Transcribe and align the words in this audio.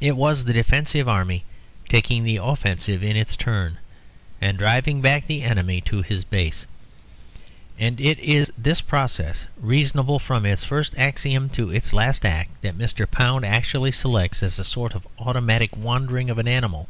It 0.00 0.16
was 0.16 0.46
the 0.46 0.54
defensive 0.54 1.06
army 1.06 1.44
taking 1.86 2.24
the 2.24 2.38
offensive 2.38 3.02
in 3.04 3.18
its 3.18 3.36
turn, 3.36 3.76
and 4.40 4.56
driving 4.56 5.02
back 5.02 5.26
the 5.26 5.42
enemy 5.42 5.82
to 5.82 6.00
his 6.00 6.24
base. 6.24 6.66
And 7.78 8.00
it 8.00 8.18
is 8.20 8.50
this 8.56 8.80
process, 8.80 9.44
reasonable 9.60 10.18
from 10.18 10.46
its 10.46 10.64
first 10.64 10.94
axiom 10.96 11.50
to 11.50 11.68
its 11.70 11.92
last 11.92 12.24
act, 12.24 12.62
that 12.62 12.78
Mr. 12.78 13.06
Pound 13.06 13.44
actually 13.44 13.92
selects 13.92 14.42
as 14.42 14.58
a 14.58 14.64
sort 14.64 14.94
of 14.94 15.06
automatic 15.18 15.76
wandering 15.76 16.30
of 16.30 16.38
an 16.38 16.48
animal. 16.48 16.88